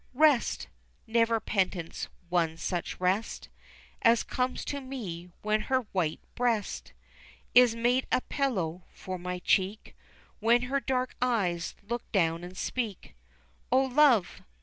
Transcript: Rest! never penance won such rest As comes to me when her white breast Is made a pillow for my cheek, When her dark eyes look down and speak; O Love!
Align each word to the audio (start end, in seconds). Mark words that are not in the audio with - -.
Rest! 0.15 0.67
never 1.05 1.39
penance 1.39 2.07
won 2.31 2.57
such 2.57 2.99
rest 2.99 3.49
As 4.01 4.23
comes 4.23 4.65
to 4.65 4.81
me 4.81 5.29
when 5.43 5.61
her 5.69 5.81
white 5.91 6.21
breast 6.33 6.93
Is 7.53 7.75
made 7.75 8.07
a 8.11 8.21
pillow 8.21 8.81
for 8.91 9.19
my 9.19 9.37
cheek, 9.37 9.95
When 10.39 10.63
her 10.63 10.79
dark 10.79 11.15
eyes 11.21 11.75
look 11.87 12.11
down 12.11 12.43
and 12.43 12.57
speak; 12.57 13.13
O 13.71 13.77
Love! 13.83 14.41